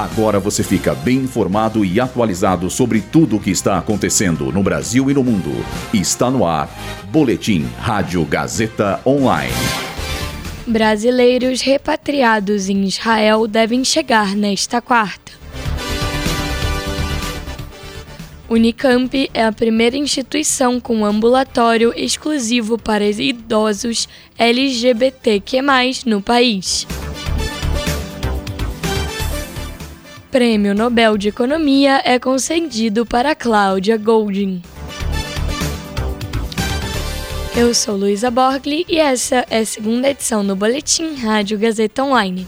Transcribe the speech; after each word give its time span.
Agora 0.00 0.40
você 0.40 0.62
fica 0.62 0.94
bem 0.94 1.18
informado 1.18 1.84
e 1.84 2.00
atualizado 2.00 2.70
sobre 2.70 3.02
tudo 3.02 3.36
o 3.36 3.40
que 3.40 3.50
está 3.50 3.76
acontecendo 3.76 4.50
no 4.50 4.62
Brasil 4.62 5.10
e 5.10 5.14
no 5.14 5.22
mundo. 5.22 5.50
Está 5.92 6.30
no 6.30 6.46
ar. 6.46 6.70
Boletim 7.10 7.68
Rádio 7.78 8.24
Gazeta 8.24 8.98
Online. 9.04 9.52
Brasileiros 10.66 11.60
repatriados 11.60 12.70
em 12.70 12.84
Israel 12.84 13.46
devem 13.46 13.84
chegar 13.84 14.34
nesta 14.34 14.80
quarta. 14.80 15.32
Unicamp 18.48 19.30
é 19.34 19.44
a 19.44 19.52
primeira 19.52 19.98
instituição 19.98 20.80
com 20.80 21.04
ambulatório 21.04 21.92
exclusivo 21.94 22.78
para 22.78 23.04
idosos 23.04 24.08
LGBTQ+, 24.38 25.60
no 26.06 26.22
país. 26.22 26.86
Prêmio 30.30 30.76
Nobel 30.76 31.18
de 31.18 31.26
Economia 31.26 32.00
é 32.04 32.16
concedido 32.16 33.04
para 33.04 33.34
Cláudia 33.34 33.96
Goldin. 33.96 34.62
Eu 37.56 37.74
sou 37.74 37.96
Luísa 37.96 38.30
Borgli 38.30 38.86
e 38.88 38.96
essa 38.96 39.44
é 39.50 39.58
a 39.58 39.66
segunda 39.66 40.08
edição 40.08 40.46
do 40.46 40.54
Boletim 40.54 41.16
Rádio 41.16 41.58
Gazeta 41.58 42.04
Online. 42.04 42.46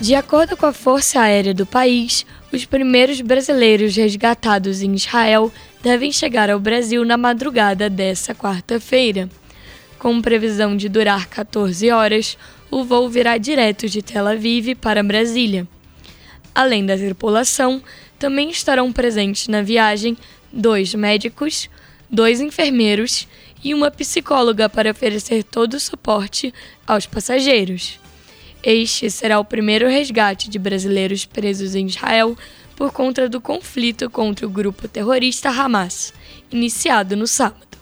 De 0.00 0.14
acordo 0.14 0.56
com 0.56 0.64
a 0.64 0.72
Força 0.72 1.20
Aérea 1.20 1.52
do 1.52 1.66
país, 1.66 2.24
os 2.50 2.64
primeiros 2.64 3.20
brasileiros 3.20 3.94
resgatados 3.94 4.80
em 4.80 4.94
Israel 4.94 5.52
devem 5.82 6.10
chegar 6.10 6.48
ao 6.48 6.58
Brasil 6.58 7.04
na 7.04 7.18
madrugada 7.18 7.90
dessa 7.90 8.34
quarta-feira. 8.34 9.28
Com 9.98 10.22
previsão 10.22 10.74
de 10.74 10.88
durar 10.88 11.26
14 11.26 11.90
horas, 11.90 12.38
o 12.70 12.84
voo 12.84 13.08
virá 13.08 13.38
direto 13.38 13.88
de 13.88 14.02
Tel 14.02 14.26
Aviv 14.26 14.74
para 14.76 15.02
Brasília. 15.02 15.66
Além 16.54 16.84
da 16.84 16.96
tripulação, 16.96 17.82
também 18.18 18.50
estarão 18.50 18.92
presentes 18.92 19.48
na 19.48 19.62
viagem 19.62 20.16
dois 20.52 20.94
médicos, 20.94 21.70
dois 22.10 22.40
enfermeiros 22.40 23.28
e 23.62 23.74
uma 23.74 23.90
psicóloga 23.90 24.68
para 24.68 24.90
oferecer 24.90 25.44
todo 25.44 25.74
o 25.74 25.80
suporte 25.80 26.52
aos 26.86 27.06
passageiros. 27.06 27.98
Este 28.62 29.10
será 29.10 29.38
o 29.38 29.44
primeiro 29.44 29.88
resgate 29.88 30.50
de 30.50 30.58
brasileiros 30.58 31.24
presos 31.24 31.74
em 31.74 31.86
Israel 31.86 32.36
por 32.74 32.92
conta 32.92 33.28
do 33.28 33.40
conflito 33.40 34.10
contra 34.10 34.46
o 34.46 34.50
grupo 34.50 34.88
terrorista 34.88 35.48
Hamas, 35.48 36.12
iniciado 36.50 37.16
no 37.16 37.26
sábado. 37.26 37.77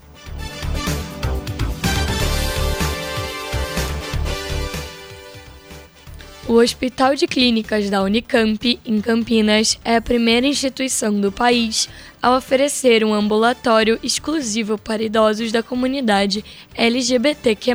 O 6.48 6.60
Hospital 6.60 7.16
de 7.16 7.26
Clínicas 7.26 7.90
da 7.90 8.00
Unicamp, 8.04 8.78
em 8.84 9.00
Campinas, 9.00 9.80
é 9.84 9.96
a 9.96 10.00
primeira 10.00 10.46
instituição 10.46 11.20
do 11.20 11.32
país 11.32 11.88
a 12.22 12.36
oferecer 12.36 13.04
um 13.04 13.12
ambulatório 13.12 13.98
exclusivo 14.00 14.78
para 14.78 15.02
idosos 15.02 15.50
da 15.50 15.60
comunidade 15.60 16.44
LGBTQ. 16.76 17.72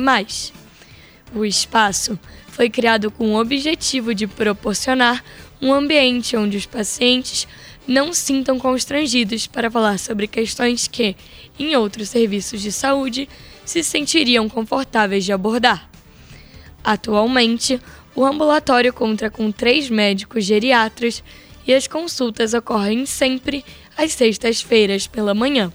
O 1.34 1.44
espaço 1.44 2.18
foi 2.48 2.70
criado 2.70 3.10
com 3.10 3.34
o 3.34 3.38
objetivo 3.38 4.14
de 4.14 4.26
proporcionar 4.26 5.22
um 5.60 5.70
ambiente 5.70 6.34
onde 6.34 6.56
os 6.56 6.64
pacientes 6.64 7.46
não 7.86 8.14
sintam 8.14 8.58
constrangidos 8.58 9.46
para 9.46 9.70
falar 9.70 9.98
sobre 9.98 10.26
questões 10.26 10.88
que, 10.88 11.14
em 11.58 11.76
outros 11.76 12.08
serviços 12.08 12.62
de 12.62 12.72
saúde, 12.72 13.28
se 13.66 13.84
sentiriam 13.84 14.48
confortáveis 14.48 15.26
de 15.26 15.32
abordar. 15.32 15.90
Atualmente, 16.82 17.80
o 18.14 18.24
ambulatório 18.24 18.92
conta 18.92 19.30
com 19.30 19.50
três 19.50 19.88
médicos 19.88 20.44
geriatras 20.44 21.24
e 21.66 21.72
as 21.72 21.86
consultas 21.86 22.52
ocorrem 22.54 23.06
sempre 23.06 23.64
às 23.96 24.12
sextas-feiras 24.12 25.06
pela 25.06 25.32
manhã. 25.34 25.72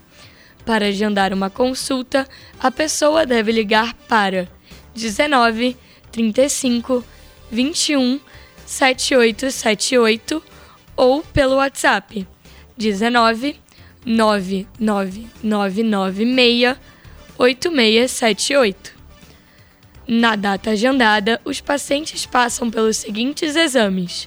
Para 0.64 0.86
agendar 0.86 1.32
uma 1.32 1.48
consulta, 1.48 2.28
a 2.60 2.68
pessoa 2.70 3.24
deve 3.24 3.52
ligar 3.52 3.94
para 4.06 4.46
19 4.94 5.76
35 6.12 7.02
21 7.50 8.20
7878 8.66 10.42
ou 10.96 11.22
pelo 11.22 11.56
WhatsApp 11.56 12.26
19 12.76 13.56
99996 14.04 16.76
8678. 17.38 18.97
Na 20.10 20.36
data 20.36 20.70
agendada, 20.70 21.38
os 21.44 21.60
pacientes 21.60 22.24
passam 22.24 22.70
pelos 22.70 22.96
seguintes 22.96 23.54
exames: 23.54 24.26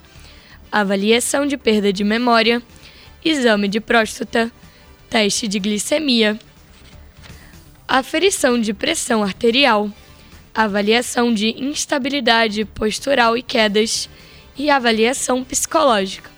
avaliação 0.71 1.47
de 1.47 1.57
perda 1.57 1.91
de 1.91 2.03
memória, 2.03 2.61
exame 3.25 3.67
de 3.67 3.79
próstata, 3.79 4.51
teste 5.09 5.47
de 5.47 5.57
glicemia, 5.57 6.39
aferição 7.87 8.61
de 8.61 8.75
pressão 8.75 9.23
arterial, 9.23 9.91
avaliação 10.53 11.33
de 11.33 11.47
instabilidade 11.57 12.63
postural 12.63 13.35
e 13.35 13.41
quedas 13.41 14.07
e 14.55 14.69
avaliação 14.69 15.43
psicológica. 15.43 16.30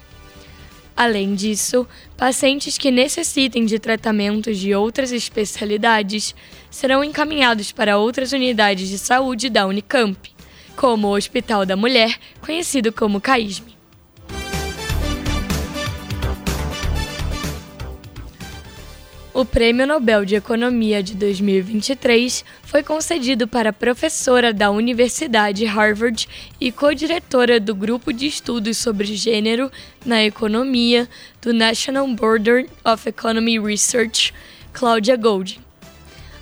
Além 0.95 1.33
disso, 1.33 1.87
pacientes 2.15 2.77
que 2.77 2.91
necessitem 2.91 3.65
de 3.65 3.79
tratamentos 3.79 4.59
de 4.59 4.75
outras 4.75 5.11
especialidades 5.11 6.35
serão 6.69 7.03
encaminhados 7.03 7.71
para 7.71 7.97
outras 7.97 8.31
unidades 8.31 8.89
de 8.89 8.99
saúde 8.99 9.49
da 9.49 9.65
Unicamp, 9.65 10.17
como 10.75 11.07
o 11.07 11.15
Hospital 11.15 11.65
da 11.65 11.75
Mulher, 11.75 12.19
conhecido 12.41 12.91
como 12.91 13.19
CAISME. 13.19 13.72
O 19.35 19.43
Prêmio 19.43 19.87
Nobel 19.87 20.25
de 20.25 20.35
Economia 20.35 21.01
de 21.01 21.15
2023 21.15 22.45
foi 22.61 22.83
concedido 22.83 23.47
para 23.47 23.71
a 23.71 23.73
professora 23.73 24.53
da 24.53 24.69
Universidade 24.69 25.65
Harvard 25.65 26.29
e 26.61 26.71
co-diretora 26.71 27.59
do 27.59 27.73
Grupo 27.73 28.13
de 28.13 28.27
Estudos 28.27 28.77
sobre 28.77 29.15
Gênero 29.15 29.71
na 30.05 30.23
Economia 30.23 31.09
do 31.41 31.51
National 31.51 32.07
Board 32.09 32.69
of 32.85 33.09
Economy 33.09 33.59
Research, 33.59 34.31
Claudia 34.71 35.15
Goldin. 35.15 35.61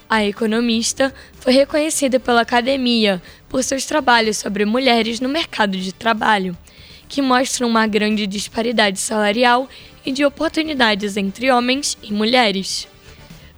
A 0.09 0.25
economista 0.25 1.13
foi 1.39 1.53
reconhecida 1.53 2.19
pela 2.19 2.41
academia 2.41 3.21
por 3.47 3.63
seus 3.63 3.85
trabalhos 3.85 4.35
sobre 4.35 4.65
mulheres 4.65 5.21
no 5.21 5.29
mercado 5.29 5.77
de 5.77 5.93
trabalho, 5.93 6.57
que 7.11 7.21
mostram 7.21 7.67
uma 7.67 7.85
grande 7.87 8.25
disparidade 8.25 8.97
salarial 8.97 9.67
e 10.05 10.13
de 10.13 10.23
oportunidades 10.23 11.17
entre 11.17 11.51
homens 11.51 11.97
e 12.01 12.13
mulheres. 12.13 12.87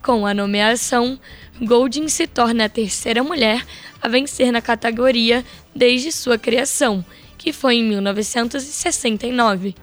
Com 0.01 0.25
a 0.25 0.33
nomeação, 0.33 1.19
Golding 1.61 2.07
se 2.07 2.25
torna 2.25 2.65
a 2.65 2.69
terceira 2.69 3.23
mulher 3.23 3.63
a 4.01 4.07
vencer 4.07 4.51
na 4.51 4.59
categoria 4.59 5.45
desde 5.73 6.11
sua 6.11 6.35
criação, 6.35 7.05
que 7.37 7.53
foi 7.53 7.75
em 7.75 7.83
1969. 7.83 9.75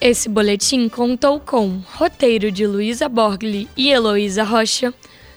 Esse 0.00 0.28
boletim 0.28 0.88
contou 0.88 1.40
com 1.40 1.82
roteiro 1.94 2.48
de 2.52 2.64
Luísa 2.64 3.08
Borgli 3.08 3.68
e 3.76 3.90
Heloísa 3.90 4.44
Rocha, 4.44 4.94